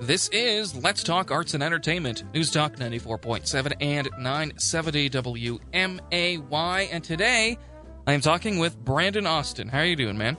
This 0.00 0.28
is 0.28 0.76
Let's 0.76 1.02
Talk 1.02 1.32
Arts 1.32 1.54
and 1.54 1.62
Entertainment, 1.62 2.22
News 2.32 2.52
Talk 2.52 2.76
94.7 2.76 3.72
and 3.80 4.08
970 4.16 5.10
WMAY. 5.10 6.88
And 6.92 7.02
today, 7.02 7.58
I 8.06 8.12
am 8.12 8.20
talking 8.20 8.58
with 8.58 8.78
Brandon 8.78 9.26
Austin. 9.26 9.66
How 9.66 9.80
are 9.80 9.84
you 9.84 9.96
doing, 9.96 10.16
man? 10.16 10.36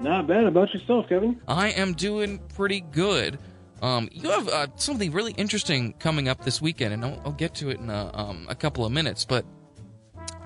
Not 0.00 0.26
bad. 0.26 0.44
About 0.44 0.72
yourself, 0.72 1.10
Kevin? 1.10 1.38
I 1.46 1.72
am 1.72 1.92
doing 1.92 2.38
pretty 2.56 2.80
good. 2.80 3.38
Um, 3.82 4.08
you 4.12 4.30
have 4.30 4.48
uh, 4.48 4.66
something 4.76 5.12
really 5.12 5.32
interesting 5.32 5.92
coming 5.98 6.28
up 6.28 6.42
this 6.42 6.62
weekend, 6.62 6.94
and 6.94 7.04
I'll, 7.04 7.20
I'll 7.26 7.32
get 7.32 7.54
to 7.56 7.68
it 7.68 7.80
in 7.80 7.90
a, 7.90 8.10
um, 8.14 8.46
a, 8.48 8.54
couple 8.54 8.86
of 8.86 8.92
minutes. 8.92 9.26
But 9.26 9.44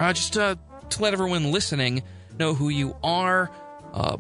uh, 0.00 0.12
just 0.12 0.36
uh, 0.36 0.57
to 0.89 1.03
let 1.03 1.12
everyone 1.12 1.53
listening 1.53 2.03
know 2.36 2.53
who 2.53 2.68
you 2.68 2.96
are, 3.04 3.53
uh, 3.93 4.16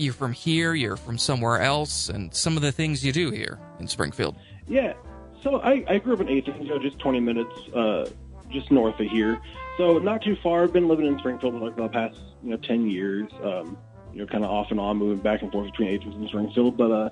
you're 0.00 0.14
from 0.14 0.32
here, 0.32 0.74
you're 0.74 0.96
from 0.96 1.18
somewhere 1.18 1.60
else, 1.60 2.08
and 2.08 2.34
some 2.34 2.56
of 2.56 2.62
the 2.62 2.72
things 2.72 3.04
you 3.04 3.12
do 3.12 3.30
here 3.30 3.58
in 3.78 3.86
Springfield. 3.86 4.36
Yeah. 4.66 4.94
So 5.42 5.60
I, 5.60 5.84
I 5.88 5.98
grew 5.98 6.14
up 6.14 6.20
in 6.20 6.28
Athens, 6.28 6.68
just 6.82 6.98
20 6.98 7.20
minutes 7.20 7.68
uh, 7.74 8.08
just 8.50 8.70
north 8.70 8.98
of 9.00 9.06
here. 9.06 9.40
So 9.76 9.98
not 9.98 10.22
too 10.22 10.36
far. 10.42 10.64
I've 10.64 10.72
been 10.72 10.88
living 10.88 11.06
in 11.06 11.18
Springfield 11.18 11.54
for 11.54 11.60
like 11.60 11.76
the 11.76 11.88
past, 11.88 12.18
you 12.42 12.50
know, 12.50 12.56
10 12.56 12.88
years. 12.90 13.30
Um, 13.42 13.78
you 14.12 14.20
know, 14.20 14.26
kind 14.26 14.44
of 14.44 14.50
off 14.50 14.70
and 14.70 14.80
on, 14.80 14.96
moving 14.96 15.18
back 15.18 15.42
and 15.42 15.52
forth 15.52 15.70
between 15.70 15.94
Athens 15.94 16.14
and 16.14 16.28
Springfield. 16.28 16.76
But 16.76 16.90
uh, 16.90 17.10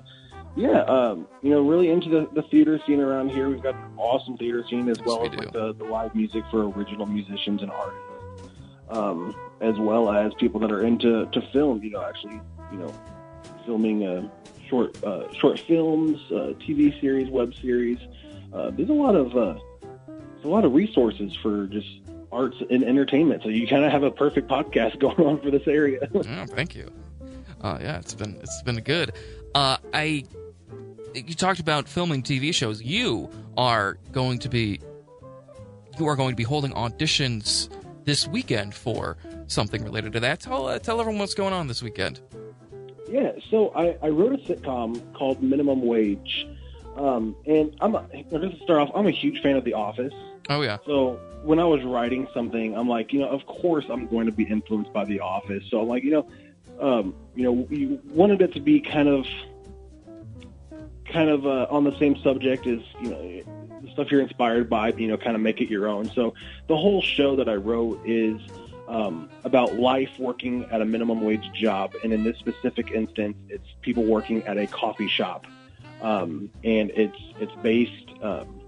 yeah, 0.55 0.81
um, 0.81 1.27
you 1.41 1.51
know, 1.51 1.61
really 1.61 1.89
into 1.89 2.09
the, 2.09 2.27
the 2.33 2.41
theater 2.43 2.79
scene 2.85 2.99
around 2.99 3.29
here. 3.31 3.49
We've 3.49 3.61
got 3.61 3.75
an 3.75 3.97
awesome 3.97 4.37
theater 4.37 4.63
scene 4.69 4.89
as 4.89 4.97
Yes, 4.97 5.07
well 5.07 5.21
we 5.21 5.29
as 5.29 5.35
like 5.35 5.51
the, 5.53 5.73
the 5.73 5.85
live 5.85 6.15
music 6.15 6.43
for 6.51 6.69
original 6.69 7.05
musicians 7.05 7.61
and 7.61 7.71
artists, 7.71 8.51
um, 8.89 9.35
as 9.61 9.77
well 9.77 10.11
as 10.11 10.33
people 10.35 10.59
that 10.61 10.71
are 10.71 10.81
into 10.85 11.25
to 11.27 11.41
film. 11.53 11.81
You 11.83 11.91
know, 11.91 12.03
actually, 12.03 12.41
you 12.71 12.77
know, 12.77 12.93
filming 13.65 14.05
uh, 14.05 14.27
short 14.67 15.03
uh, 15.03 15.31
short 15.33 15.59
films, 15.59 16.19
uh, 16.31 16.53
TV 16.59 16.99
series, 16.99 17.29
web 17.29 17.53
series. 17.55 17.99
Uh, 18.53 18.71
there's 18.71 18.89
a 18.89 18.93
lot 18.93 19.15
of 19.15 19.35
uh, 19.35 19.59
a 20.43 20.47
lot 20.47 20.65
of 20.65 20.73
resources 20.73 21.35
for 21.41 21.67
just 21.67 21.87
arts 22.31 22.57
and 22.69 22.83
entertainment. 22.83 23.43
So 23.43 23.49
you 23.49 23.67
kind 23.67 23.83
of 23.83 23.91
have 23.91 24.03
a 24.03 24.11
perfect 24.11 24.47
podcast 24.47 24.99
going 25.05 25.19
on 25.19 25.41
for 25.41 25.51
this 25.51 25.67
area. 25.67 25.99
Oh, 26.13 26.45
thank 26.45 26.75
you. 26.75 26.91
Uh, 27.61 27.77
yeah, 27.81 27.99
it's 27.99 28.13
been 28.13 28.37
it's 28.41 28.61
been 28.63 28.79
good. 28.81 29.11
I 29.55 30.23
you 31.13 31.33
talked 31.33 31.59
about 31.59 31.87
filming 31.87 32.23
TV 32.23 32.53
shows. 32.53 32.81
You 32.81 33.29
are 33.57 33.97
going 34.11 34.39
to 34.39 34.49
be 34.49 34.79
you 35.99 36.07
are 36.07 36.15
going 36.15 36.31
to 36.31 36.35
be 36.35 36.43
holding 36.43 36.71
auditions 36.71 37.69
this 38.05 38.27
weekend 38.27 38.73
for 38.73 39.17
something 39.47 39.83
related 39.83 40.13
to 40.13 40.19
that. 40.21 40.39
Tell 40.39 40.79
tell 40.79 40.99
everyone 40.99 41.19
what's 41.19 41.33
going 41.33 41.53
on 41.53 41.67
this 41.67 41.83
weekend. 41.83 42.21
Yeah, 43.09 43.31
so 43.49 43.69
I, 43.75 43.97
I 44.03 44.09
wrote 44.09 44.33
a 44.33 44.37
sitcom 44.37 45.01
called 45.13 45.41
Minimum 45.41 45.81
Wage, 45.81 46.47
um, 46.95 47.35
and 47.45 47.75
I'm 47.81 47.95
a, 47.95 48.07
just 48.29 48.57
to 48.57 48.63
start 48.63 48.81
off, 48.81 48.91
I'm 48.93 49.07
a 49.07 49.11
huge 49.11 49.41
fan 49.41 49.55
of 49.55 49.63
The 49.63 49.73
Office. 49.73 50.13
Oh 50.49 50.61
yeah, 50.61 50.77
So 50.85 51.19
when 51.43 51.59
I 51.59 51.65
was 51.65 51.83
writing 51.83 52.27
something, 52.33 52.75
I'm 52.75 52.87
like, 52.87 53.13
you 53.13 53.19
know, 53.19 53.29
of 53.29 53.45
course 53.45 53.85
I'm 53.89 54.07
going 54.07 54.25
to 54.25 54.31
be 54.31 54.43
influenced 54.43 54.93
by 54.93 55.05
The 55.05 55.19
Office. 55.19 55.63
So 55.69 55.81
I'm 55.81 55.87
like, 55.87 56.03
you 56.03 56.11
know, 56.11 56.27
um, 56.79 57.15
you 57.35 57.43
know, 57.43 57.67
you 57.69 57.99
wanted 58.05 58.41
it 58.41 58.53
to 58.53 58.59
be 58.59 58.79
kind 58.79 59.07
of, 59.07 59.25
kind 61.05 61.29
of 61.29 61.45
uh, 61.45 61.67
on 61.69 61.83
the 61.83 61.97
same 61.97 62.15
subject 62.17 62.67
as 62.67 62.79
you 63.01 63.09
know 63.09 63.43
the 63.81 63.91
stuff 63.91 64.11
you're 64.11 64.21
inspired 64.21 64.69
by. 64.69 64.93
You 64.93 65.07
know, 65.07 65.17
kind 65.17 65.35
of 65.35 65.41
make 65.41 65.61
it 65.61 65.69
your 65.69 65.87
own. 65.87 66.09
So 66.11 66.33
the 66.67 66.77
whole 66.77 67.01
show 67.01 67.35
that 67.35 67.49
I 67.49 67.55
wrote 67.55 68.01
is 68.05 68.39
um, 68.89 69.29
about 69.43 69.75
life 69.75 70.09
working 70.17 70.65
at 70.71 70.81
a 70.81 70.85
minimum 70.85 71.21
wage 71.21 71.49
job, 71.53 71.93
and 72.03 72.11
in 72.11 72.23
this 72.23 72.37
specific 72.39 72.91
instance, 72.91 73.37
it's 73.47 73.67
people 73.81 74.03
working 74.03 74.43
at 74.43 74.57
a 74.57 74.65
coffee 74.67 75.07
shop, 75.07 75.45
um, 76.01 76.49
and 76.63 76.89
it's 76.91 77.17
it's 77.39 77.53
based. 77.61 78.09
Um, 78.21 78.61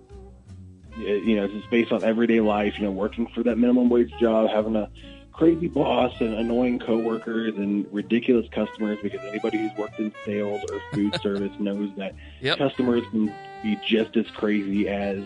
you 0.98 1.38
know, 1.38 1.46
it's 1.46 1.68
based 1.68 1.92
on 1.92 2.04
everyday 2.04 2.40
life. 2.42 2.78
You 2.78 2.86
know, 2.86 2.92
working 2.92 3.26
for 3.28 3.42
that 3.44 3.58
minimum 3.58 3.90
wage 3.90 4.14
job, 4.20 4.50
having 4.50 4.76
a 4.76 4.90
crazy 5.32 5.68
boss 5.68 6.14
and 6.20 6.36
annoying 6.36 6.78
coworkers 6.78 7.56
and 7.56 7.92
ridiculous 7.92 8.48
customers. 8.52 9.00
Because 9.02 9.22
anybody 9.26 9.58
who's 9.58 9.76
worked 9.78 10.00
in 10.00 10.14
sales 10.26 10.62
or 10.70 10.80
food 10.94 11.20
service 11.22 11.52
knows 11.60 11.90
that 11.98 12.14
Yep. 12.42 12.58
customers 12.60 13.04
can 13.10 13.34
be 13.64 13.80
just 13.88 14.16
as 14.18 14.28
crazy 14.32 14.88
as, 14.90 15.24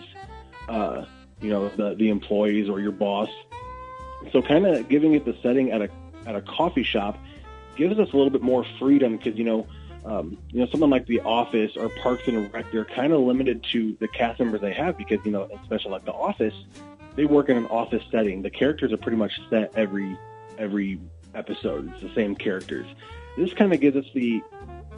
uh, 0.68 1.04
you 1.42 1.50
know, 1.50 1.68
the 1.68 1.94
the 1.96 2.08
employees 2.08 2.70
or 2.70 2.80
your 2.80 2.92
boss. 2.92 3.28
So, 4.32 4.42
kind 4.42 4.66
of 4.66 4.88
giving 4.88 5.14
it 5.14 5.24
the 5.24 5.36
setting 5.42 5.70
at 5.70 5.82
a 5.82 5.88
at 6.26 6.34
a 6.34 6.42
coffee 6.42 6.82
shop 6.82 7.18
gives 7.76 7.98
us 7.98 8.12
a 8.12 8.16
little 8.16 8.30
bit 8.30 8.42
more 8.42 8.64
freedom 8.78 9.16
because 9.16 9.38
you 9.38 9.44
know. 9.44 9.66
Um, 10.04 10.38
you 10.52 10.60
know, 10.60 10.66
something 10.66 10.88
like 10.88 11.06
The 11.06 11.20
Office 11.22 11.76
or 11.76 11.88
Parks 11.88 12.28
and 12.28 12.54
Rec, 12.54 12.70
they're 12.70 12.84
kind 12.84 13.12
of 13.12 13.22
limited 13.22 13.64
to 13.72 13.96
the 13.98 14.06
cast 14.06 14.38
members 14.38 14.60
they 14.60 14.72
have 14.72 14.96
because, 14.96 15.18
you 15.24 15.32
know, 15.32 15.48
especially 15.60 15.90
like 15.90 16.04
The 16.04 16.12
Office, 16.12 16.54
they 17.16 17.24
work 17.24 17.48
in 17.48 17.56
an 17.56 17.66
office 17.66 18.04
setting. 18.10 18.42
The 18.42 18.50
characters 18.50 18.92
are 18.92 18.98
pretty 18.98 19.16
much 19.16 19.40
set 19.50 19.72
every 19.74 20.16
every 20.58 21.00
episode. 21.34 21.90
It's 21.92 22.02
the 22.02 22.14
same 22.14 22.36
characters. 22.36 22.86
This 23.36 23.52
kind 23.52 23.72
of 23.72 23.80
gives 23.80 23.96
us 23.96 24.04
the 24.14 24.42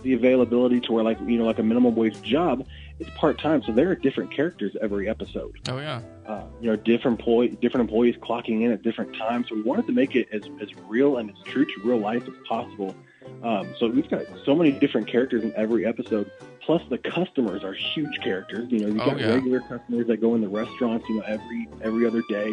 the 0.03 0.13
availability 0.13 0.81
to 0.81 0.93
where, 0.93 1.05
like, 1.05 1.19
you 1.21 1.39
know, 1.39 1.45
like 1.45 1.59
a 1.59 1.63
minimum 1.63 1.95
wage 1.95 2.21
job, 2.23 2.67
it's 3.01 3.11
part 3.11 3.39
time, 3.39 3.63
so 3.63 3.73
there 3.73 3.91
are 3.91 3.95
different 3.95 4.31
characters 4.31 4.77
every 4.81 5.09
episode 5.09 5.57
oh 5.69 5.79
yeah, 5.79 6.01
uh, 6.27 6.45
you 6.61 6.69
know, 6.69 6.77
different 6.77 7.19
employee, 7.19 7.49
different 7.61 7.89
employees 7.89 8.17
clocking 8.17 8.63
in 8.63 8.73
at 8.73 8.83
different 8.83 9.15
times. 9.17 9.49
So 9.49 9.55
we 9.55 9.63
wanted 9.63 9.87
to 9.87 9.93
make 9.93 10.15
it 10.17 10.29
as, 10.33 10.43
as 10.61 10.69
real 10.89 11.17
and 11.19 11.31
as 11.31 11.37
true 11.45 11.65
to 11.65 11.73
real 11.85 11.99
life 11.99 12.23
as 12.27 12.35
possible. 12.49 12.95
Um, 13.43 13.73
so 13.79 13.89
we've 13.89 14.09
got 14.09 14.23
so 14.45 14.55
many 14.55 14.73
different 14.73 15.07
characters 15.07 15.43
in 15.43 15.53
every 15.55 15.87
episode. 15.87 16.31
Plus, 16.61 16.83
the 16.91 16.99
customers 16.99 17.63
are 17.65 17.73
huge 17.73 18.19
characters. 18.23 18.71
You 18.71 18.81
know, 18.81 18.87
you've 18.89 19.01
Oh, 19.01 19.17
yeah. 19.17 19.35
regular 19.35 19.61
customers 19.61 20.07
that 20.09 20.21
go 20.21 20.35
in 20.35 20.41
the 20.43 20.49
restaurants. 20.49 21.09
You 21.09 21.17
know, 21.17 21.23
every 21.23 21.69
every 21.83 22.07
other 22.07 22.23
day. 22.29 22.51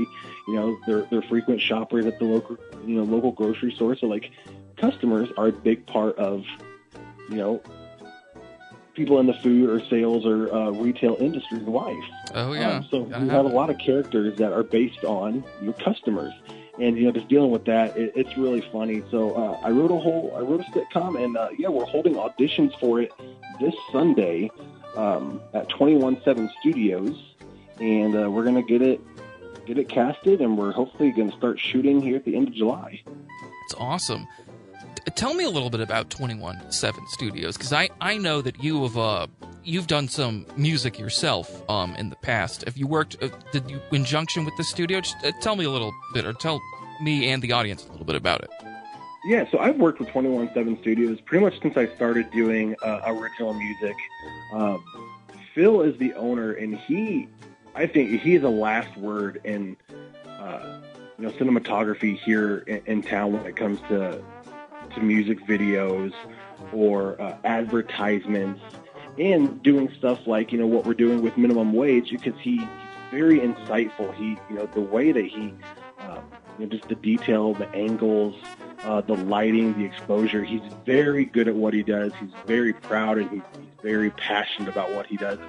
You 0.48 0.54
know, 0.56 0.78
they're 0.86 1.06
they're 1.12 1.22
frequent 1.24 1.60
shoppers 1.60 2.06
at 2.06 2.20
the 2.20 2.26
local 2.26 2.58
you 2.86 2.96
know 2.96 3.04
local 3.04 3.32
grocery 3.32 3.74
store. 3.74 3.96
So 3.96 4.08
like, 4.08 4.32
customers 4.78 5.30
are 5.38 5.48
a 5.48 5.52
big 5.52 5.86
part 5.86 6.18
of 6.18 6.46
you 7.30 7.36
know 7.38 7.62
people 8.96 9.20
in 9.20 9.28
the 9.28 9.34
food 9.34 9.70
or 9.70 9.80
sales 9.88 10.26
or 10.26 10.54
uh, 10.54 10.72
retail 10.72 11.16
industry's 11.20 11.64
life. 11.64 12.04
oh 12.34 12.54
yeah. 12.54 12.78
Um, 12.78 12.88
so 12.90 13.06
have 13.06 13.30
have 13.30 13.46
a 13.46 13.50
lot 13.50 13.70
of 13.70 13.78
characters 13.78 14.38
that 14.38 14.54
are 14.54 14.64
based 14.64 15.04
on 15.04 15.44
your 15.62 15.74
customers, 15.74 16.34
and 16.80 16.98
you 16.98 17.06
know, 17.06 17.12
just 17.12 17.28
dealing 17.28 17.52
with 17.52 17.66
that, 17.66 17.96
it, 17.98 18.14
it's 18.16 18.38
really 18.38 18.62
funny. 18.72 19.04
So 19.12 19.36
uh, 19.36 19.60
I 19.62 19.70
wrote 19.70 19.92
a 19.92 19.98
whole, 19.98 20.34
I 20.36 20.40
wrote 20.40 20.62
a 20.62 20.64
sitcom, 20.72 21.24
and 21.24 21.38
uh, 21.38 21.50
yeah, 21.58 21.70
we're 21.70 21.86
holding 21.86 22.16
auditions 22.16 22.78
for 22.80 23.02
it 23.02 23.12
this 23.60 23.76
Sunday 23.92 24.50
um, 24.96 25.42
at 25.54 25.70
Twenty 25.70 25.96
One 25.96 26.22
Seven 26.24 26.50
Studios, 26.62 27.16
and 27.80 28.16
uh, 28.16 28.30
we're 28.32 28.44
gonna 28.46 28.64
get 28.64 28.82
it, 28.82 29.02
get 29.66 29.78
it 29.78 29.90
casted, 29.90 30.42
and 30.42 30.58
we're 30.58 30.72
hopefully 30.72 31.12
gonna 31.12 31.36
start 31.38 31.60
shooting 31.60 32.02
here 32.02 32.16
at 32.16 32.26
the 32.26 32.36
end 32.36 32.48
of 32.48 32.54
July. 32.54 33.02
It's 33.66 33.76
awesome. 33.78 34.28
Tell 35.16 35.34
me 35.34 35.46
a 35.46 35.50
little 35.50 35.70
bit 35.70 35.80
about 35.80 36.10
Twenty 36.10 36.36
One 36.36 36.60
Seven 36.72 37.06
Studios 37.08 37.56
because 37.56 37.72
I 37.72 37.90
I 38.02 38.18
know 38.18 38.42
that 38.42 38.62
you 38.62 38.84
have 38.84 38.98
uh 38.98 39.28
you've 39.64 39.88
done 39.88 40.10
some 40.10 40.46
music 40.58 41.00
yourself 41.00 41.68
um 41.70 41.96
in 41.96 42.10
the 42.10 42.18
past. 42.18 42.66
Have 42.66 42.76
you 42.76 42.86
worked? 42.86 43.16
Uh, 43.24 43.30
did 43.54 43.70
you 43.70 43.80
in 43.94 44.04
junction 44.04 44.44
with 44.44 44.56
the 44.58 44.64
studio? 44.64 45.00
Just 45.00 45.16
uh, 45.24 45.32
tell 45.40 45.56
me 45.56 45.64
a 45.64 45.70
little 45.70 45.94
bit, 46.14 46.26
or 46.26 46.34
tell 46.34 46.62
me 47.02 47.30
and 47.32 47.42
the 47.42 47.54
audience 47.54 47.86
a 47.86 47.92
little 47.92 48.06
bit 48.06 48.18
about 48.18 48.42
it. 48.44 48.50
Yeah, 49.26 49.50
so 49.50 49.58
I've 49.58 49.78
worked 49.78 50.00
with 50.00 50.10
217 50.10 50.82
Studios 50.82 51.20
pretty 51.22 51.44
much 51.44 51.60
since 51.62 51.78
I 51.78 51.88
started 51.96 52.30
doing 52.32 52.76
uh, 52.84 53.02
original 53.08 53.54
music. 53.56 53.96
Um, 54.54 54.84
Phil 55.56 55.82
is 55.82 55.98
the 55.98 56.14
owner, 56.14 56.52
and 56.52 56.78
he, 56.78 57.28
I 57.74 57.88
think, 57.88 58.22
he 58.22 58.36
is 58.36 58.44
a 58.44 58.50
last 58.50 58.96
word 58.98 59.42
in, 59.44 59.78
uh, 60.28 60.80
you 61.18 61.26
know, 61.26 61.32
cinematography 61.32 62.16
here 62.20 62.60
in, 62.68 62.82
in 62.86 63.02
town 63.02 63.34
when 63.34 63.48
it 63.48 63.56
comes 63.56 63.80
to 63.90 64.24
to 64.96 65.02
music 65.02 65.40
videos 65.46 66.14
or 66.74 67.20
uh, 67.22 67.38
advertisements 67.44 68.62
and 69.18 69.62
doing 69.64 69.90
stuff 69.98 70.28
like 70.28 70.52
you 70.52 70.58
know 70.58 70.68
what 70.68 70.86
we're 70.86 70.94
doing 70.94 71.22
with 71.22 71.38
minimum 71.38 71.74
wage 71.74 72.10
because 72.10 72.40
he, 72.42 72.58
he's 72.58 72.68
very 73.12 73.40
insightful. 73.40 74.14
He, 74.16 74.38
you 74.50 74.56
know, 74.56 74.66
the 74.68 74.82
way 74.82 75.12
that 75.12 75.26
he, 75.26 75.54
um, 76.00 76.24
you 76.58 76.66
know, 76.66 76.68
just 76.68 76.88
the 76.90 76.96
detail, 76.96 77.54
the 77.54 77.70
angles 77.70 78.36
uh, 78.86 79.02
the 79.02 79.16
lighting, 79.16 79.78
the 79.78 79.84
exposure. 79.84 80.44
He's 80.44 80.62
very 80.86 81.26
good 81.26 81.48
at 81.48 81.56
what 81.56 81.74
he 81.74 81.84
does. 81.84 82.14
He's 82.20 82.30
very 82.46 82.74
proud 82.74 83.18
and 83.18 83.30
he's 83.30 83.42
very 83.82 84.12
passionate 84.12 84.70
about 84.70 84.94
what 84.94 85.08
he 85.08 85.18
does. 85.18 85.40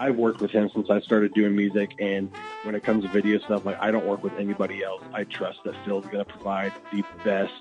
I've 0.00 0.16
worked 0.16 0.40
with 0.40 0.52
him 0.52 0.70
since 0.72 0.88
I 0.90 1.00
started 1.00 1.34
doing 1.34 1.56
music, 1.56 1.96
and 1.98 2.30
when 2.62 2.76
it 2.76 2.84
comes 2.84 3.02
to 3.02 3.10
video 3.10 3.40
stuff, 3.40 3.64
like 3.64 3.80
I 3.80 3.90
don't 3.90 4.06
work 4.06 4.22
with 4.22 4.32
anybody 4.34 4.84
else. 4.84 5.02
I 5.12 5.24
trust 5.24 5.58
that 5.64 5.74
Phil's 5.84 6.04
going 6.04 6.24
to 6.24 6.24
provide 6.24 6.72
the 6.92 7.04
best 7.24 7.52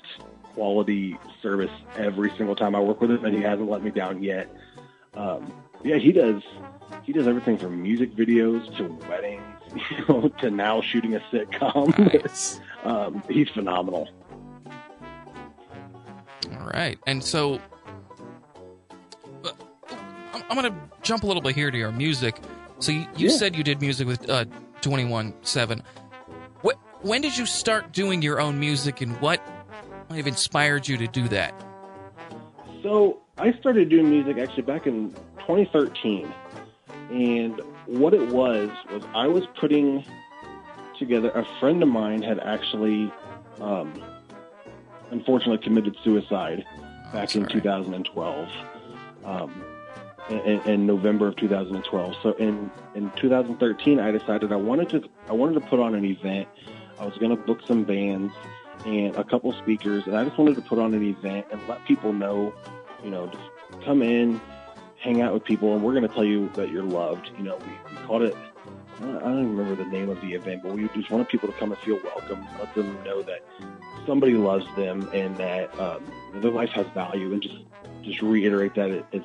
quality 0.57 1.15
service 1.43 1.69
every 1.97 2.31
single 2.35 2.55
time 2.55 2.73
I 2.73 2.79
work 2.79 2.99
with 2.99 3.11
him, 3.11 3.23
and 3.23 3.35
he 3.35 3.43
hasn't 3.43 3.69
let 3.69 3.83
me 3.83 3.91
down 3.91 4.23
yet. 4.23 4.49
Um, 5.13 5.53
yeah, 5.83 5.97
he 5.97 6.11
does. 6.11 6.41
He 7.03 7.13
does 7.13 7.27
everything 7.27 7.59
from 7.59 7.79
music 7.83 8.15
videos 8.15 8.75
to 8.77 8.85
weddings, 9.07 9.43
you 9.91 10.05
know, 10.09 10.29
to 10.39 10.49
now 10.49 10.81
shooting 10.81 11.13
a 11.15 11.19
sitcom. 11.31 11.95
Nice. 12.23 12.59
um, 12.83 13.21
he's 13.29 13.49
phenomenal. 13.49 14.09
All 16.59 16.67
right, 16.73 16.97
and 17.05 17.23
so 17.23 17.59
uh, 19.45 19.51
I'm, 20.33 20.43
I'm 20.49 20.55
gonna 20.55 20.89
jump 21.03 21.21
a 21.23 21.27
little 21.27 21.41
bit 21.43 21.53
here 21.55 21.69
to 21.69 21.77
your 21.77 21.91
music. 21.91 22.39
So 22.79 22.91
you, 22.91 23.01
you 23.15 23.29
Yeah. 23.29 23.35
said 23.37 23.55
you 23.55 23.63
did 23.63 23.79
music 23.79 24.07
with 24.07 24.27
uh, 24.27 24.45
Twenty 24.81 25.05
One 25.05 25.33
Seven. 25.43 25.83
What? 26.61 26.77
When 27.03 27.21
did 27.21 27.37
you 27.37 27.45
start 27.45 27.91
doing 27.91 28.23
your 28.23 28.41
own 28.41 28.59
music, 28.59 29.01
and 29.01 29.15
what 29.21 29.39
have 30.15 30.27
inspired 30.27 30.87
you 30.87 30.97
to 30.97 31.07
do 31.07 31.27
that? 31.27 31.53
So 32.81 33.19
I 33.37 33.51
started 33.53 33.89
doing 33.89 34.09
music 34.09 34.37
actually 34.37 34.63
back 34.63 34.87
in 34.87 35.11
2013, 35.39 36.31
and 37.11 37.61
what 37.85 38.13
it 38.13 38.27
was 38.29 38.69
was 38.91 39.03
I 39.13 39.27
was 39.27 39.43
putting 39.59 40.05
together. 40.97 41.29
A 41.31 41.45
friend 41.59 41.81
of 41.83 41.89
mine 41.89 42.21
had 42.21 42.39
actually, 42.39 43.11
um, 43.59 43.93
unfortunately, 45.11 45.57
committed 45.59 45.95
suicide 46.03 46.65
back 47.13 47.35
in 47.35 47.45
2012, 47.45 48.49
um, 49.25 49.63
in, 50.29 50.61
in 50.61 50.85
November 50.85 51.27
of 51.27 51.35
2012. 51.35 52.15
So 52.23 52.31
in 52.33 52.71
in 52.95 53.11
2013, 53.17 53.99
I 53.99 54.11
decided 54.11 54.51
I 54.51 54.55
wanted 54.55 54.89
to 54.89 55.09
I 55.29 55.33
wanted 55.33 55.55
to 55.55 55.67
put 55.67 55.79
on 55.79 55.95
an 55.95 56.05
event. 56.05 56.47
I 56.99 57.05
was 57.05 57.17
going 57.17 57.29
to 57.29 57.43
book 57.43 57.59
some 57.67 57.83
bands 57.83 58.33
and 58.85 59.15
a 59.15 59.23
couple 59.23 59.51
speakers, 59.53 60.05
and 60.05 60.15
I 60.15 60.23
just 60.23 60.37
wanted 60.37 60.55
to 60.55 60.61
put 60.61 60.79
on 60.79 60.93
an 60.93 61.03
event 61.03 61.47
and 61.51 61.61
let 61.67 61.83
people 61.85 62.13
know, 62.13 62.53
you 63.03 63.09
know, 63.09 63.27
just 63.27 63.83
come 63.85 64.01
in, 64.01 64.39
hang 64.99 65.21
out 65.21 65.33
with 65.33 65.43
people, 65.43 65.73
and 65.73 65.83
we're 65.83 65.93
going 65.93 66.07
to 66.07 66.13
tell 66.13 66.25
you 66.25 66.49
that 66.55 66.69
you're 66.69 66.83
loved. 66.83 67.29
You 67.37 67.43
know, 67.43 67.57
we, 67.57 67.95
we 67.95 68.05
called 68.05 68.23
it. 68.23 68.35
I 68.99 69.03
don't 69.03 69.55
remember 69.55 69.75
the 69.75 69.89
name 69.89 70.09
of 70.09 70.19
the 70.21 70.33
event, 70.33 70.63
but 70.63 70.73
we 70.73 70.87
just 70.89 71.11
wanted 71.11 71.29
people 71.29 71.47
to 71.49 71.57
come 71.59 71.71
and 71.71 71.79
feel 71.81 71.99
welcome, 72.03 72.45
let 72.57 72.73
them 72.73 72.97
know 73.03 73.21
that 73.21 73.43
somebody 74.07 74.33
loves 74.33 74.65
them 74.75 75.07
and 75.13 75.37
that 75.37 75.79
um, 75.79 76.03
their 76.35 76.49
life 76.49 76.69
has 76.71 76.87
value, 76.95 77.31
and 77.31 77.41
just 77.41 77.55
just 78.01 78.21
reiterate 78.21 78.73
that 78.75 78.89
as 79.13 79.21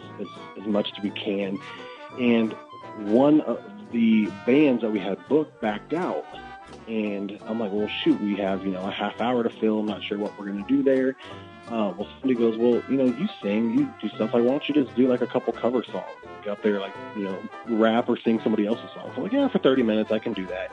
as 0.61 0.67
much 0.67 0.93
as 0.97 1.03
we 1.03 1.11
can. 1.11 1.59
And 2.21 2.53
one 2.99 3.41
of 3.43 3.63
the 3.93 4.27
bands 4.45 4.83
that 4.83 4.91
we 4.91 4.99
had 4.99 5.17
booked 5.29 5.61
backed 5.63 5.95
out, 5.95 6.27
and 6.89 7.39
I'm 7.47 7.59
like, 7.61 7.73
well, 7.73 7.89
shoot, 8.03 8.21
we 8.21 8.37
have 8.37 8.65
you 8.65 8.73
know 8.73 8.83
a 8.87 8.91
half 8.91 9.21
hour 9.21 9.43
to 9.43 9.51
fill. 9.51 9.81
I'm 9.81 9.87
not 9.87 10.03
sure 10.05 10.19
what 10.19 10.39
we're 10.39 10.47
gonna 10.47 10.65
do 10.69 10.83
there. 10.83 11.17
Uh, 11.69 11.95
well, 11.97 12.09
somebody 12.21 12.35
goes, 12.35 12.59
well, 12.59 12.83
you 12.91 12.97
know, 12.97 13.05
you 13.05 13.29
sing, 13.41 13.79
you 13.79 13.89
do 14.01 14.09
stuff. 14.17 14.35
Like, 14.35 14.43
why 14.43 14.51
don't 14.51 14.69
you 14.69 14.75
just 14.75 14.95
do 14.97 15.07
like 15.09 15.23
a 15.23 15.27
couple 15.27 15.53
cover 15.53 15.83
songs? 15.85 16.05
Get 16.45 16.51
up 16.51 16.63
there, 16.63 16.81
like 16.81 16.93
you 17.17 17.25
know, 17.25 17.39
rap 17.69 18.09
or 18.09 18.17
sing 18.19 18.41
somebody 18.43 18.67
else's 18.67 18.91
songs. 18.95 19.13
I'm 19.17 19.23
like, 19.23 19.33
yeah, 19.33 19.49
for 19.49 19.59
30 19.59 19.83
minutes, 19.85 20.11
I 20.11 20.19
can 20.19 20.33
do 20.33 20.45
that. 20.47 20.71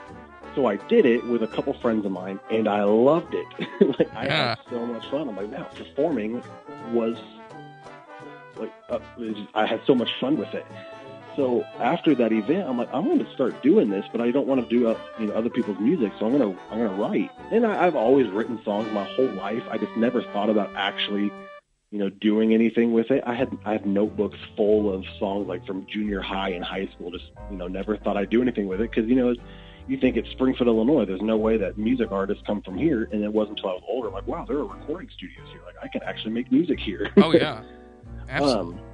So 0.56 0.66
I 0.66 0.78
did 0.78 1.06
it 1.06 1.24
with 1.28 1.44
a 1.44 1.48
couple 1.48 1.74
friends 1.74 2.06
of 2.08 2.12
mine, 2.12 2.40
and 2.50 2.68
I 2.68 2.84
loved 2.84 3.36
it. 3.36 3.46
like 4.00 4.14
I 4.16 4.26
Yeah. 4.26 4.48
had 4.56 4.60
so 4.70 4.86
much 4.86 5.06
fun. 5.12 5.30
I'm 5.30 5.36
like, 5.36 5.52
wow, 5.52 5.68
performing 5.76 6.42
was 6.92 7.18
like 8.58 8.74
uh, 8.90 9.00
it 9.18 9.20
was 9.22 9.36
just- 9.36 9.50
I 9.56 9.68
had 9.68 9.82
so 9.86 9.94
much 9.96 10.10
fun 10.20 10.38
with 10.38 10.54
it. 10.56 10.66
So 11.40 11.64
after 11.80 12.14
that 12.16 12.34
event, 12.34 12.68
I'm 12.68 12.78
like, 12.78 12.90
I'm 12.94 13.06
going 13.06 13.24
to 13.24 13.34
start 13.34 13.64
doing 13.64 13.90
this, 13.90 14.04
but 14.12 14.20
I 14.20 14.30
don't 14.30 14.46
want 14.46 14.60
to 14.60 14.68
do 14.68 14.90
uh, 14.90 15.00
you 15.18 15.28
know 15.28 15.36
other 15.36 15.50
people's 15.50 15.80
music, 15.80 16.12
so 16.20 16.26
I'm 16.26 16.38
going 16.38 16.54
to 16.54 16.62
I'm 16.70 16.80
going 16.80 16.90
to 16.90 17.02
write. 17.02 17.32
And 17.50 17.66
I, 17.66 17.88
I've 17.88 17.96
always 17.96 18.28
written 18.28 18.60
songs 18.66 18.92
my 18.92 19.06
whole 19.06 19.32
life. 19.32 19.64
I 19.72 19.78
just 19.78 19.96
never 19.96 20.22
thought 20.22 20.50
about 20.50 20.70
actually, 20.76 21.32
you 21.92 22.00
know, 22.00 22.10
doing 22.10 22.54
anything 22.54 22.92
with 22.92 23.10
it. 23.10 23.24
I 23.26 23.36
had 23.36 23.58
I 23.64 23.72
had 23.72 23.86
notebooks 23.86 24.38
full 24.58 24.94
of 24.94 25.06
songs 25.18 25.48
like 25.48 25.66
from 25.66 25.88
junior 25.88 26.20
high 26.20 26.50
and 26.50 26.62
high 26.66 26.90
school. 26.94 27.10
Just 27.10 27.32
you 27.50 27.56
know, 27.56 27.70
never 27.70 27.96
thought 27.96 28.18
I'd 28.18 28.30
do 28.30 28.42
anything 28.42 28.68
with 28.68 28.82
it 28.82 28.92
because 28.92 29.10
you 29.10 29.16
know. 29.16 29.34
You 29.88 29.98
think 29.98 30.18
it's 30.18 30.30
Springfield, 30.30 30.68
Illinois. 30.68 31.06
There's 31.06 31.24
no 31.24 31.36
way 31.36 31.58
that 31.58 31.80
music 31.80 32.12
artists 32.12 32.44
come 32.46 32.62
from 32.62 32.78
here. 32.78 33.10
And 33.12 33.24
it 33.24 33.34
wasn't 33.34 33.58
until 33.58 33.72
I 33.72 33.74
was 33.74 33.84
older, 33.88 34.12
like, 34.12 34.28
wow, 34.28 34.46
there 34.46 34.58
are 34.58 34.66
recording 34.66 35.10
studios 35.18 35.48
here. 35.52 35.62
Like, 35.66 35.78
I 35.82 35.88
can 35.88 36.04
actually 36.04 36.30
make 36.32 36.52
music 36.52 36.80
here. 36.80 37.12
Oh 37.18 37.34
yeah, 37.34 37.64
absolutely. 38.30 38.76
Um, 38.76 38.89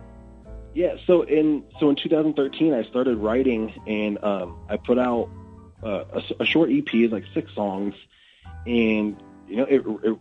yeah. 0.76 0.98
So 1.08 1.24
in 1.24 1.64
so 1.80 1.90
in 1.90 1.96
2013, 1.96 2.74
I 2.74 2.84
started 2.84 3.18
writing, 3.18 3.74
and 3.88 4.24
um, 4.24 4.60
I 4.70 4.78
put 4.78 5.00
out 5.00 5.30
uh, 5.82 6.04
a, 6.14 6.22
a 6.42 6.46
short 6.46 6.70
EP, 6.70 6.94
it's 6.94 7.14
like 7.14 7.24
six 7.34 7.52
songs, 7.56 7.96
and 8.68 9.16
you 9.48 9.56
know, 9.56 9.64
it, 9.64 9.84
it 10.04 10.18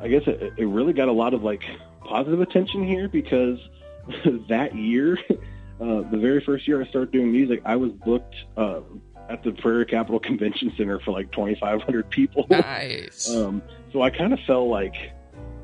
I 0.00 0.08
guess 0.08 0.22
it, 0.26 0.54
it 0.56 0.66
really 0.66 0.92
got 0.92 1.08
a 1.08 1.12
lot 1.12 1.34
of 1.34 1.42
like 1.42 1.64
positive 2.00 2.40
attention 2.40 2.86
here 2.86 3.08
because 3.08 3.58
that 4.48 4.76
year, 4.76 5.18
uh, 5.30 6.02
the 6.10 6.18
very 6.18 6.40
first 6.40 6.68
year 6.68 6.80
I 6.80 6.86
started 6.86 7.10
doing 7.10 7.32
music, 7.32 7.62
I 7.64 7.74
was 7.74 7.90
booked 7.90 8.36
um, 8.56 9.02
at 9.28 9.42
the 9.42 9.50
Prairie 9.50 9.86
Capital 9.86 10.20
Convention 10.20 10.72
Center 10.76 11.00
for 11.00 11.10
like 11.10 11.32
2,500 11.32 12.08
people. 12.08 12.46
nice. 12.48 13.28
Um, 13.28 13.62
so 13.92 14.02
I 14.02 14.10
kind 14.10 14.32
of 14.32 14.38
felt 14.46 14.68
like 14.68 14.94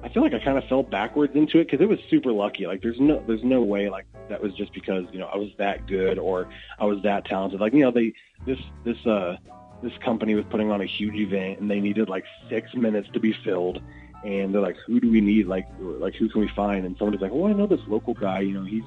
I 0.03 0.09
feel 0.09 0.23
like 0.23 0.35
I 0.35 0.41
kind 0.41 0.59
of 0.59 0.65
fell 0.65 0.83
backwards 0.83 1.35
into 1.37 1.59
it 1.59 1.71
because 1.71 1.81
it 1.81 1.89
was 1.89 1.99
super 2.11 2.33
lucky. 2.33 2.67
Like 2.67 2.83
there's 2.83 2.99
no 2.99 3.23
there's 3.27 3.45
no 3.45 3.63
way 3.63 3.89
like 3.89 4.07
that 4.29 4.43
was 4.43 4.53
just 4.55 4.73
because 4.73 5.05
you 5.13 5.19
know 5.19 5.27
I 5.27 5.37
was 5.37 5.51
that 5.59 5.87
good 5.87 6.19
or 6.19 6.49
I 6.81 6.85
was 6.85 7.01
that 7.05 7.25
talented. 7.25 7.61
Like 7.61 7.73
you 7.73 7.81
know 7.81 7.93
they 7.93 8.13
this 8.45 8.59
this 8.85 8.97
uh 9.07 9.37
this 9.83 9.93
company 10.05 10.35
was 10.35 10.45
putting 10.51 10.71
on 10.71 10.81
a 10.81 10.87
huge 10.87 11.15
event 11.15 11.61
and 11.61 11.71
they 11.71 11.81
needed 11.81 12.09
like 12.09 12.25
six 12.49 12.73
minutes 12.75 13.09
to 13.13 13.21
be 13.21 13.35
filled. 13.45 13.81
And 14.25 14.55
they're 14.55 14.63
like, 14.63 14.77
who 14.87 15.01
do 15.01 15.11
we 15.11 15.21
need? 15.21 15.49
Like, 15.49 15.67
like 15.81 16.15
who 16.15 16.29
can 16.29 16.41
we 16.41 16.49
find? 16.55 16.87
And 16.87 16.97
somebody's 16.97 17.21
like, 17.21 17.33
well, 17.33 17.47
I 17.47 17.53
know 17.53 17.67
this 17.67 17.81
local 17.89 18.15
guy. 18.15 18.41
You 18.41 18.55
know, 18.55 18.65
he's 18.65 18.85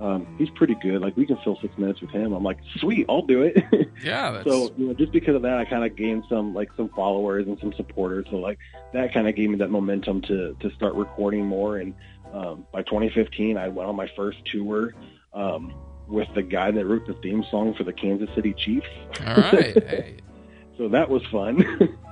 um, 0.00 0.26
he's 0.38 0.50
pretty 0.50 0.76
good. 0.76 1.00
Like, 1.00 1.16
we 1.16 1.26
can 1.26 1.36
fill 1.38 1.58
six 1.60 1.76
minutes 1.76 2.00
with 2.00 2.10
him. 2.10 2.32
I'm 2.32 2.44
like, 2.44 2.58
sweet, 2.76 3.06
I'll 3.08 3.26
do 3.26 3.42
it. 3.42 3.56
yeah, 4.02 4.30
that's 4.30 4.44
So 4.48 4.72
you 4.76 4.86
know, 4.88 4.94
just 4.94 5.12
because 5.12 5.34
of 5.34 5.42
that, 5.42 5.58
I 5.58 5.64
kind 5.64 5.84
of 5.84 5.96
gained 5.96 6.24
some 6.28 6.54
like 6.54 6.70
some 6.76 6.88
followers 6.90 7.46
and 7.46 7.58
some 7.60 7.72
supporters. 7.74 8.26
So 8.30 8.36
like 8.36 8.58
that 8.92 9.12
kind 9.12 9.28
of 9.28 9.34
gave 9.34 9.50
me 9.50 9.56
that 9.56 9.70
momentum 9.70 10.20
to 10.22 10.56
to 10.60 10.70
start 10.76 10.94
recording 10.94 11.46
more. 11.46 11.78
And 11.78 11.94
um, 12.32 12.66
by 12.72 12.82
2015, 12.82 13.56
I 13.56 13.68
went 13.68 13.88
on 13.88 13.96
my 13.96 14.08
first 14.14 14.38
tour 14.44 14.94
um, 15.32 15.74
with 16.06 16.28
the 16.34 16.42
guy 16.42 16.70
that 16.70 16.86
wrote 16.86 17.06
the 17.06 17.14
theme 17.14 17.44
song 17.50 17.74
for 17.74 17.84
the 17.84 17.92
Kansas 17.92 18.28
City 18.34 18.54
Chiefs. 18.54 18.86
all 19.26 19.36
right. 19.36 19.76
Hey. 19.88 20.16
So 20.76 20.88
that 20.90 21.10
was 21.10 21.22
fun. 21.32 21.98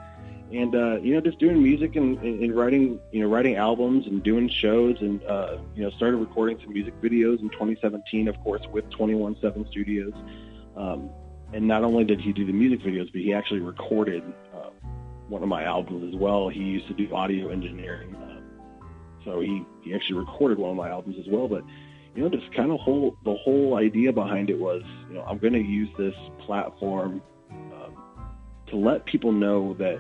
and 0.53 0.75
uh, 0.75 0.99
you 1.01 1.15
know, 1.15 1.21
just 1.21 1.39
doing 1.39 1.63
music 1.63 1.97
and, 1.97 2.19
and, 2.19 2.55
writing, 2.55 3.01
you 3.11 3.21
know, 3.21 3.29
writing 3.29 3.57
albums 3.57 4.07
and 4.07 4.23
doing 4.23 4.49
shows, 4.49 4.97
and 5.01 5.23
uh, 5.25 5.59
you 5.75 5.83
know, 5.83 5.91
started 5.91 6.19
recording 6.19 6.59
some 6.63 6.73
music 6.73 6.95
videos 7.03 7.41
in 7.41 7.51
2017, 7.51 8.29
of 8.29 8.39
course, 8.41 8.63
with 8.73 8.89
217 8.91 9.67
Studios. 9.71 10.13
Um, 10.77 11.11
and 11.53 11.67
not 11.67 11.83
only 11.83 12.05
did 12.05 12.21
he 12.21 12.33
do 12.33 12.45
the 12.45 12.53
music 12.53 12.81
videos, 12.81 13.11
but 13.13 13.23
he 13.23 13.33
actually 13.33 13.61
recorded 13.61 14.23
uh, 14.55 14.71
one 15.29 15.43
of 15.43 15.49
my 15.49 15.65
albums 15.65 16.15
as 16.15 16.19
well. 16.19 16.49
He 16.49 16.61
used 16.61 16.87
to 16.89 16.95
do 16.95 17.13
audio 17.13 17.49
engineering, 17.49 18.15
uh, 18.15 18.85
so 19.25 19.41
he 19.41 19.65
he 19.83 19.95
actually 19.95 20.21
recorded 20.21 20.59
one 20.59 20.71
of 20.71 20.77
my 20.77 20.91
albums 20.91 21.17
as 21.19 21.27
well. 21.29 21.49
But 21.49 21.65
you 22.15 22.23
know, 22.23 22.29
just 22.29 22.53
kind 22.55 22.71
of 22.71 22.79
whole 22.79 23.17
the 23.25 23.35
whole 23.35 23.77
idea 23.77 24.13
behind 24.13 24.49
it 24.49 24.59
was, 24.59 24.83
you 25.09 25.15
know, 25.15 25.23
I'm 25.23 25.39
going 25.39 25.55
to 25.55 25.63
use 25.63 25.89
this 25.99 26.15
platform 26.39 27.21
um, 27.51 27.97
to 28.69 28.77
let 28.77 29.05
people 29.07 29.33
know 29.33 29.75
that 29.75 29.99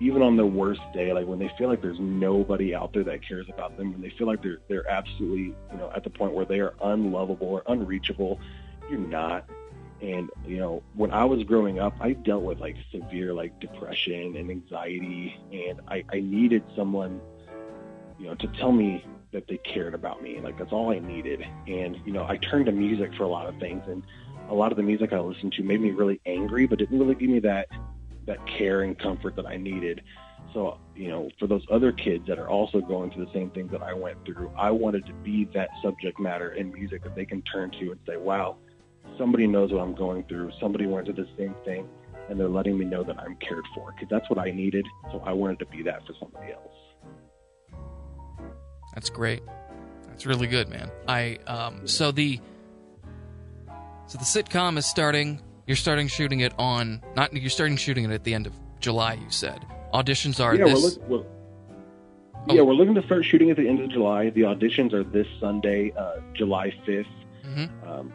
even 0.00 0.22
on 0.22 0.36
their 0.36 0.46
worst 0.46 0.80
day, 0.92 1.12
like 1.12 1.26
when 1.26 1.38
they 1.38 1.50
feel 1.56 1.68
like 1.68 1.80
there's 1.80 2.00
nobody 2.00 2.74
out 2.74 2.92
there 2.92 3.04
that 3.04 3.26
cares 3.26 3.46
about 3.48 3.76
them, 3.76 3.92
when 3.92 4.00
they 4.00 4.10
feel 4.10 4.26
like 4.26 4.42
they're 4.42 4.58
they're 4.68 4.88
absolutely, 4.90 5.54
you 5.72 5.78
know, 5.78 5.90
at 5.94 6.02
the 6.04 6.10
point 6.10 6.32
where 6.32 6.44
they 6.44 6.60
are 6.60 6.74
unlovable 6.82 7.46
or 7.46 7.62
unreachable, 7.66 8.40
you're 8.90 8.98
not. 8.98 9.48
And 10.02 10.30
you 10.46 10.58
know, 10.58 10.82
when 10.94 11.12
I 11.12 11.24
was 11.24 11.44
growing 11.44 11.78
up, 11.78 11.94
I 12.00 12.12
dealt 12.12 12.42
with 12.42 12.58
like 12.58 12.76
severe 12.90 13.32
like 13.32 13.58
depression 13.60 14.36
and 14.36 14.50
anxiety, 14.50 15.40
and 15.52 15.80
I, 15.86 16.04
I 16.12 16.20
needed 16.20 16.64
someone, 16.74 17.20
you 18.18 18.26
know, 18.26 18.34
to 18.34 18.48
tell 18.48 18.72
me 18.72 19.04
that 19.32 19.46
they 19.46 19.58
cared 19.58 19.94
about 19.94 20.22
me. 20.22 20.40
Like 20.40 20.58
that's 20.58 20.72
all 20.72 20.90
I 20.90 20.98
needed. 20.98 21.46
And 21.68 21.98
you 22.04 22.12
know, 22.12 22.26
I 22.28 22.36
turned 22.38 22.66
to 22.66 22.72
music 22.72 23.14
for 23.14 23.22
a 23.22 23.28
lot 23.28 23.46
of 23.46 23.56
things, 23.60 23.84
and 23.86 24.02
a 24.48 24.54
lot 24.54 24.72
of 24.72 24.76
the 24.76 24.82
music 24.82 25.12
I 25.12 25.20
listened 25.20 25.52
to 25.52 25.62
made 25.62 25.80
me 25.80 25.92
really 25.92 26.20
angry, 26.26 26.66
but 26.66 26.80
didn't 26.80 26.98
really 26.98 27.14
give 27.14 27.30
me 27.30 27.38
that 27.40 27.68
that 28.26 28.38
care 28.46 28.82
and 28.82 28.98
comfort 28.98 29.36
that 29.36 29.46
I 29.46 29.56
needed. 29.56 30.02
So, 30.52 30.78
you 30.94 31.08
know, 31.08 31.28
for 31.38 31.46
those 31.46 31.64
other 31.70 31.90
kids 31.90 32.26
that 32.28 32.38
are 32.38 32.48
also 32.48 32.80
going 32.80 33.10
through 33.10 33.26
the 33.26 33.32
same 33.32 33.50
things 33.50 33.72
that 33.72 33.82
I 33.82 33.92
went 33.92 34.24
through, 34.24 34.52
I 34.56 34.70
wanted 34.70 35.06
to 35.06 35.12
be 35.12 35.48
that 35.54 35.68
subject 35.82 36.20
matter 36.20 36.52
in 36.52 36.72
music 36.72 37.02
that 37.02 37.16
they 37.16 37.24
can 37.24 37.42
turn 37.42 37.70
to 37.80 37.90
and 37.90 38.00
say, 38.06 38.16
wow, 38.16 38.56
somebody 39.18 39.46
knows 39.46 39.72
what 39.72 39.80
I'm 39.80 39.94
going 39.94 40.24
through. 40.24 40.52
Somebody 40.60 40.86
went 40.86 41.06
through 41.06 41.16
the 41.16 41.28
same 41.36 41.54
thing, 41.64 41.88
and 42.28 42.38
they're 42.38 42.48
letting 42.48 42.78
me 42.78 42.84
know 42.84 43.02
that 43.02 43.18
I'm 43.18 43.36
cared 43.36 43.64
for 43.74 43.92
because 43.92 44.08
that's 44.10 44.28
what 44.30 44.38
I 44.38 44.50
needed. 44.50 44.86
So 45.10 45.22
I 45.26 45.32
wanted 45.32 45.58
to 45.60 45.66
be 45.66 45.82
that 45.82 46.06
for 46.06 46.14
somebody 46.20 46.52
else. 46.52 47.80
That's 48.94 49.10
great. 49.10 49.42
That's 50.06 50.26
really 50.26 50.46
good, 50.46 50.68
man. 50.68 50.90
I 51.08 51.38
um 51.48 51.88
so 51.88 52.12
the 52.12 52.40
so 54.06 54.18
the 54.18 54.24
sitcom 54.24 54.78
is 54.78 54.86
starting. 54.86 55.40
You're 55.66 55.76
starting 55.76 56.08
shooting 56.08 56.40
it 56.40 56.52
on 56.58 57.02
not 57.16 57.32
you're 57.32 57.50
starting 57.50 57.76
shooting 57.76 58.04
it 58.04 58.10
at 58.10 58.24
the 58.24 58.34
end 58.34 58.46
of 58.46 58.54
July. 58.80 59.14
You 59.14 59.30
said 59.30 59.64
auditions 59.92 60.42
are 60.42 60.54
yeah, 60.54 60.64
this. 60.64 60.98
we're, 60.98 61.16
look, 61.16 61.24
we're, 61.26 61.30
Oh. 62.46 62.52
yeah, 62.54 62.60
we're 62.60 62.74
looking 62.74 62.94
to 62.96 63.02
start 63.06 63.24
shooting 63.24 63.50
at 63.50 63.56
the 63.56 63.66
end 63.66 63.80
of 63.80 63.88
July. 63.88 64.28
The 64.28 64.42
auditions 64.42 64.92
are 64.92 65.02
this 65.02 65.26
Sunday, 65.40 65.92
uh, 65.96 66.16
July 66.34 66.74
5th. 66.86 67.06
Mhm. 67.46 67.70
Um, 67.88 68.12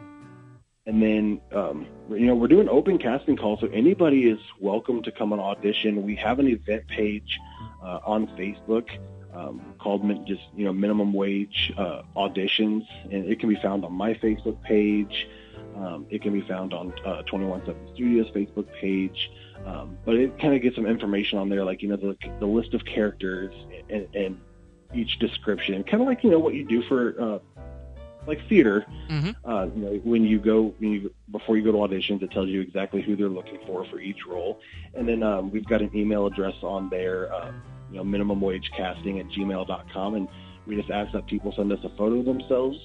and 0.86 1.02
then, 1.02 1.40
um, 1.52 1.84
you 2.10 2.26
know, 2.26 2.36
we're 2.36 2.46
doing 2.46 2.68
open 2.68 2.96
casting 2.98 3.36
calls, 3.36 3.58
so 3.58 3.66
anybody 3.72 4.28
is 4.30 4.38
welcome 4.60 5.02
to 5.02 5.10
come 5.10 5.32
and 5.32 5.42
audition. 5.42 6.04
We 6.04 6.14
have 6.16 6.38
an 6.38 6.46
event 6.46 6.86
page 6.86 7.40
uh, 7.82 7.98
on 8.06 8.28
Facebook. 8.38 8.88
um, 9.32 9.60
called 9.78 10.04
min- 10.04 10.26
just 10.26 10.42
you 10.56 10.64
know 10.64 10.72
minimum 10.72 11.12
wage 11.12 11.72
uh, 11.78 12.02
auditions, 12.16 12.84
and 13.12 13.24
it 13.26 13.38
can 13.38 13.48
be 13.48 13.54
found 13.54 13.84
on 13.84 13.92
my 13.92 14.12
Facebook 14.14 14.60
page. 14.62 15.28
Um, 15.76 16.06
it 16.10 16.22
can 16.22 16.32
be 16.32 16.42
found 16.42 16.72
on 16.72 16.92
uh, 17.06 17.22
217 17.22 17.94
Studios 17.94 18.30
Facebook 18.34 18.66
page. 18.80 19.30
Um, 19.66 19.98
but 20.04 20.14
it 20.16 20.38
kind 20.38 20.54
of 20.54 20.62
gets 20.62 20.74
some 20.74 20.86
information 20.86 21.38
on 21.38 21.48
there, 21.48 21.64
like 21.64 21.82
you 21.82 21.88
know 21.88 21.96
the 21.96 22.16
the 22.38 22.46
list 22.46 22.72
of 22.72 22.84
characters 22.84 23.54
and, 23.90 24.08
and 24.14 24.40
each 24.94 25.18
description, 25.18 25.84
kind 25.84 26.02
of 26.02 26.08
like 26.08 26.24
you 26.24 26.30
know 26.30 26.38
what 26.38 26.54
you 26.54 26.64
do 26.64 26.82
for 26.88 27.20
uh, 27.20 27.38
like 28.26 28.38
theater. 28.48 28.86
Mm-hmm. 29.10 29.50
Uh, 29.50 29.66
you 29.66 29.82
know, 29.82 30.00
when 30.04 30.24
you 30.24 30.38
go 30.38 30.74
when 30.78 30.92
you 30.92 31.14
before 31.30 31.56
you 31.56 31.64
go 31.64 31.72
to 31.72 31.78
auditions, 31.78 32.22
it 32.22 32.30
tells 32.30 32.48
you 32.48 32.60
exactly 32.60 33.02
who 33.02 33.16
they're 33.16 33.28
looking 33.28 33.58
for 33.66 33.84
for 33.90 34.00
each 34.00 34.26
role, 34.26 34.60
and 34.94 35.08
then 35.08 35.22
um, 35.22 35.50
we've 35.50 35.66
got 35.66 35.82
an 35.82 35.90
email 35.94 36.26
address 36.26 36.54
on 36.62 36.88
there, 36.88 37.32
uh, 37.32 37.52
you 37.90 37.98
know, 37.98 38.04
minimum 38.04 38.40
wage 38.40 38.70
casting 38.76 39.18
at 39.20 39.26
gmail.com, 39.28 40.14
and 40.14 40.28
we 40.66 40.76
just 40.76 40.90
ask 40.90 41.12
that 41.12 41.26
people 41.26 41.52
send 41.56 41.72
us 41.72 41.80
a 41.84 41.88
photo 41.90 42.20
of 42.20 42.24
themselves, 42.24 42.78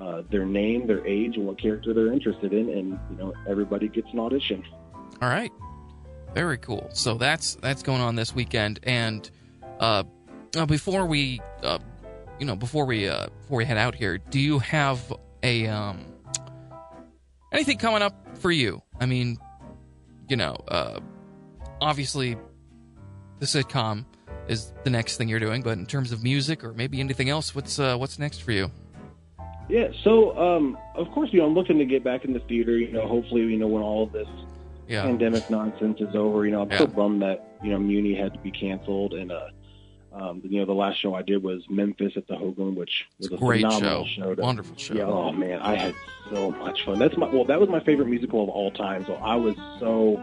uh, 0.00 0.22
their 0.30 0.44
name, 0.44 0.86
their 0.86 1.06
age, 1.06 1.36
and 1.36 1.46
what 1.46 1.60
character 1.60 1.94
they're 1.94 2.12
interested 2.12 2.52
in, 2.52 2.68
and 2.70 2.98
you 3.10 3.16
know, 3.16 3.32
everybody 3.48 3.88
gets 3.88 4.08
an 4.12 4.18
audition. 4.18 4.64
All 5.22 5.28
right. 5.28 5.52
Very 6.34 6.58
cool. 6.58 6.88
So 6.92 7.14
that's 7.14 7.54
that's 7.56 7.82
going 7.82 8.00
on 8.00 8.16
this 8.16 8.34
weekend, 8.34 8.80
and 8.82 9.30
uh, 9.78 10.02
uh, 10.56 10.66
before 10.66 11.06
we, 11.06 11.40
uh, 11.62 11.78
you 12.40 12.46
know, 12.46 12.56
before 12.56 12.86
we 12.86 13.08
uh, 13.08 13.28
before 13.42 13.58
we 13.58 13.64
head 13.64 13.78
out 13.78 13.94
here, 13.94 14.18
do 14.18 14.40
you 14.40 14.58
have 14.58 15.12
a 15.44 15.68
um, 15.68 16.04
anything 17.52 17.78
coming 17.78 18.02
up 18.02 18.38
for 18.38 18.50
you? 18.50 18.82
I 19.00 19.06
mean, 19.06 19.38
you 20.28 20.36
know, 20.36 20.56
uh, 20.66 20.98
obviously, 21.80 22.36
the 23.38 23.46
sitcom 23.46 24.04
is 24.48 24.72
the 24.82 24.90
next 24.90 25.16
thing 25.16 25.28
you're 25.28 25.40
doing, 25.40 25.62
but 25.62 25.78
in 25.78 25.86
terms 25.86 26.10
of 26.12 26.22
music 26.22 26.64
or 26.64 26.72
maybe 26.72 27.00
anything 27.00 27.28
else, 27.28 27.54
what's 27.54 27.78
uh, 27.78 27.96
what's 27.96 28.18
next 28.18 28.42
for 28.42 28.50
you? 28.50 28.70
Yeah, 29.68 29.88
so 30.02 30.36
um, 30.38 30.76
of 30.94 31.10
course, 31.12 31.30
you 31.32 31.40
know, 31.40 31.46
I'm 31.46 31.54
looking 31.54 31.78
to 31.78 31.84
get 31.86 32.04
back 32.04 32.24
in 32.24 32.32
the 32.32 32.40
theater. 32.40 32.76
You 32.76 32.92
know, 32.92 33.06
hopefully, 33.08 33.42
you 33.42 33.56
know, 33.56 33.66
when 33.68 33.82
all 33.82 34.02
of 34.02 34.12
this 34.12 34.28
Yeah. 34.88 35.02
pandemic 35.02 35.48
nonsense 35.48 36.00
is 36.00 36.14
over. 36.14 36.44
You 36.44 36.52
know, 36.52 36.62
I'm 36.62 36.70
Yeah. 36.70 36.78
so 36.78 36.86
bummed 36.86 37.22
that 37.22 37.56
you 37.62 37.70
know 37.70 37.78
Muni 37.78 38.14
had 38.14 38.32
to 38.34 38.38
be 38.40 38.50
canceled, 38.50 39.14
and 39.14 39.32
uh, 39.32 39.46
um, 40.12 40.42
you 40.44 40.58
know 40.60 40.66
the 40.66 40.74
last 40.74 41.00
show 41.00 41.14
I 41.14 41.22
did 41.22 41.42
was 41.42 41.62
Memphis 41.70 42.12
at 42.16 42.26
the 42.28 42.36
Hogan, 42.36 42.74
which 42.74 43.06
was 43.18 43.26
It's 43.28 43.34
a 43.34 43.38
great 43.38 43.62
phenomenal 43.62 44.04
show. 44.04 44.22
show. 44.22 44.34
to- 44.34 44.42
Wonderful 44.42 44.76
show. 44.76 44.94
Yeah, 44.94 45.04
oh 45.04 45.32
man, 45.32 45.58
I 45.60 45.74
had 45.76 45.94
so 46.30 46.50
much 46.50 46.84
fun. 46.84 46.98
That's 46.98 47.16
my 47.16 47.26
well, 47.28 47.44
that 47.46 47.58
was 47.58 47.70
my 47.70 47.80
favorite 47.80 48.08
musical 48.08 48.42
of 48.42 48.50
all 48.50 48.70
time. 48.70 49.04
So 49.06 49.14
I 49.14 49.36
was 49.36 49.54
so 49.80 50.20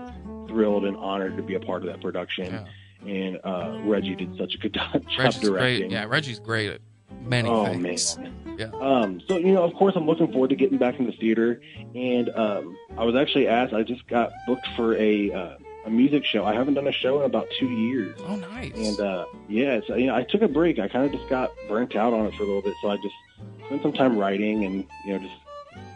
thrilled 0.48 0.86
and 0.86 0.96
honored 0.98 1.36
to 1.38 1.44
be 1.44 1.56
a 1.56 1.60
part 1.60 1.82
of 1.84 1.88
that 1.88 2.00
production. 2.02 2.46
Yeah. 2.46 2.66
And 3.12 3.40
uh, 3.44 3.80
Reggie 3.86 4.14
did 4.16 4.38
such 4.38 4.54
a 4.54 4.58
good 4.60 4.74
job 4.76 5.04
Reggie's 5.18 5.40
directing. 5.42 5.50
great. 5.90 5.92
Yeah, 5.92 6.06
Reggie's 6.06 6.40
great 6.40 6.70
at 6.70 6.82
many 7.22 7.50
oh 7.50 7.66
things. 7.66 8.18
man. 8.18 8.34
Yeah. 8.58 8.70
Um, 8.80 9.22
so 9.28 9.38
you 9.38 9.54
know, 9.54 9.64
of 9.64 9.74
course, 9.74 9.94
I'm 9.96 10.06
looking 10.06 10.32
forward 10.32 10.50
to 10.50 10.56
getting 10.56 10.78
back 10.78 11.00
in 11.00 11.06
the 11.06 11.14
theater, 11.14 11.62
and 11.96 12.30
um, 12.30 12.78
I 12.98 13.04
was 13.04 13.16
actually 13.16 13.48
asked. 13.48 13.74
I 13.74 13.84
just 13.84 14.06
got 14.08 14.32
booked 14.46 14.68
for 14.76 14.96
a 14.98 15.32
uh, 15.32 15.58
a 15.86 15.90
music 15.90 16.26
show. 16.26 16.46
I 16.46 16.54
haven't 16.54 16.76
done 16.76 16.88
a 16.88 16.92
show 16.92 17.20
in 17.20 17.26
about 17.26 17.48
two 17.60 17.70
years, 17.70 18.20
Oh, 18.28 18.36
nice. 18.36 18.72
and 18.76 19.00
uh, 19.00 19.26
yeah, 19.48 19.80
so 19.88 19.96
you 19.96 20.08
know, 20.08 20.16
I 20.16 20.24
took 20.24 20.42
a 20.42 20.48
break. 20.48 20.78
I 20.80 20.88
kind 20.88 21.06
of 21.06 21.12
just 21.12 21.28
got 21.30 21.50
burnt 21.68 21.96
out 21.96 22.14
on 22.14 22.26
it 22.28 22.36
for 22.36 22.44
a 22.44 22.46
little 22.46 22.62
bit, 22.62 22.76
so 22.82 22.90
I 22.92 22.98
just 22.98 23.16
spent 23.66 23.82
some 23.82 23.94
time 23.94 24.18
writing 24.18 24.66
and 24.66 24.86
you 25.06 25.14
know 25.14 25.20
just 25.20 25.34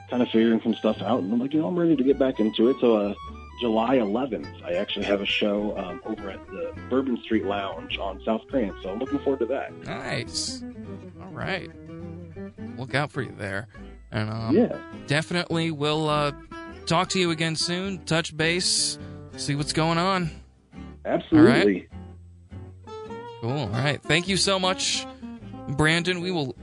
kind 0.10 0.24
of 0.24 0.29
figuring 0.29 0.62
some 0.62 0.74
stuff 0.75 1.01
out. 1.01 1.19
And 1.22 1.31
I'm 1.34 1.39
like, 1.39 1.53
you 1.53 1.60
know, 1.62 1.67
I'm 1.67 1.77
ready 1.77 1.95
to 1.95 2.03
get 2.03 2.17
back 2.17 2.39
into 2.39 2.69
it. 2.69 2.77
So 2.79 2.95
uh, 2.95 3.13
July 3.59 3.97
11th, 3.97 4.63
I 4.63 4.74
actually 4.74 5.05
have 5.05 5.21
a 5.21 5.25
show 5.25 5.77
um, 5.77 6.01
over 6.05 6.29
at 6.29 6.45
the 6.47 6.74
Bourbon 6.89 7.21
Street 7.24 7.45
Lounge 7.45 7.97
on 7.97 8.21
South 8.25 8.41
Grant. 8.47 8.75
So 8.83 8.89
I'm 8.89 9.00
looking 9.00 9.19
forward 9.19 9.39
to 9.39 9.45
that. 9.47 9.74
Nice. 9.85 10.63
All 11.21 11.31
right. 11.31 11.71
Look 12.77 12.93
out 12.95 13.12
for 13.12 13.21
you 13.21 13.33
there. 13.38 13.67
And 14.12 14.29
um, 14.29 14.55
yeah. 14.55 14.77
definitely 15.07 15.71
we'll 15.71 16.09
uh, 16.09 16.31
talk 16.85 17.09
to 17.09 17.19
you 17.19 17.31
again 17.31 17.55
soon, 17.55 18.03
touch 18.05 18.35
base, 18.35 19.00
see 19.38 19.55
what's 19.55 19.74
going 19.74 19.97
on. 19.97 20.31
Absolutely. 21.05 21.88
Cool. 23.41 23.51
All 23.51 23.67
right. 23.67 24.01
Thank 24.01 24.27
you 24.27 24.38
so 24.38 24.59
much, 24.59 25.05
Brandon. 25.69 26.21
We 26.21 26.31
will 26.31 26.55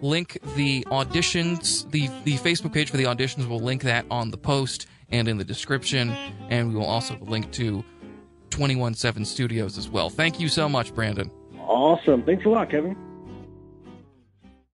link 0.00 0.38
the 0.56 0.84
auditions, 0.90 1.90
the, 1.90 2.08
the 2.24 2.36
Facebook 2.38 2.72
page 2.72 2.90
for 2.90 2.96
the 2.96 3.04
auditions, 3.04 3.48
we'll 3.48 3.60
link 3.60 3.82
that 3.82 4.04
on 4.10 4.30
the 4.30 4.36
post 4.36 4.86
and 5.10 5.28
in 5.28 5.38
the 5.38 5.44
description. 5.44 6.10
And 6.50 6.70
we 6.70 6.76
will 6.76 6.86
also 6.86 7.16
link 7.20 7.52
to 7.52 7.84
217 8.50 9.24
Studios 9.24 9.78
as 9.78 9.88
well. 9.88 10.10
Thank 10.10 10.40
you 10.40 10.48
so 10.48 10.68
much, 10.68 10.94
Brandon. 10.94 11.30
Awesome. 11.58 12.22
Thanks 12.22 12.44
a 12.44 12.48
lot, 12.48 12.70
Kevin. 12.70 12.96